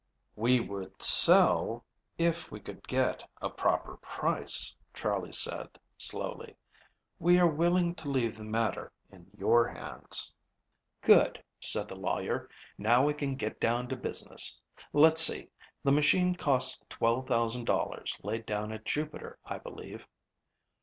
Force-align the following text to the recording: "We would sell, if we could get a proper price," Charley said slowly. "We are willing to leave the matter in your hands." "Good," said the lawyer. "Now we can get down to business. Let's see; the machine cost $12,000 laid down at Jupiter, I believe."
"We 0.35 0.59
would 0.59 1.03
sell, 1.03 1.85
if 2.17 2.49
we 2.51 2.59
could 2.59 2.87
get 2.87 3.23
a 3.39 3.51
proper 3.51 3.97
price," 3.97 4.75
Charley 4.95 5.31
said 5.31 5.77
slowly. 5.95 6.55
"We 7.19 7.37
are 7.37 7.45
willing 7.47 7.93
to 7.93 8.09
leave 8.09 8.35
the 8.35 8.43
matter 8.43 8.91
in 9.11 9.29
your 9.37 9.67
hands." 9.67 10.33
"Good," 11.01 11.43
said 11.59 11.87
the 11.87 11.97
lawyer. 11.99 12.49
"Now 12.79 13.05
we 13.05 13.13
can 13.13 13.35
get 13.35 13.59
down 13.59 13.87
to 13.89 13.95
business. 13.95 14.59
Let's 14.91 15.21
see; 15.21 15.49
the 15.83 15.91
machine 15.91 16.33
cost 16.35 16.83
$12,000 16.89 18.23
laid 18.23 18.47
down 18.47 18.71
at 18.71 18.85
Jupiter, 18.85 19.37
I 19.45 19.59
believe." 19.59 20.07